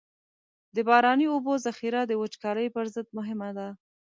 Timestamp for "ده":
3.57-3.67